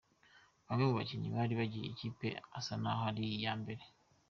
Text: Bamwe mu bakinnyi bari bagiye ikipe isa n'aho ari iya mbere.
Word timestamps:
Bamwe 0.65 0.83
mu 0.87 0.93
bakinnyi 0.99 1.29
bari 1.35 1.53
bagiye 1.59 1.87
ikipe 1.93 2.27
isa 2.59 2.73
n'aho 2.81 3.03
ari 3.09 3.23
iya 3.37 3.53
mbere. 3.61 3.83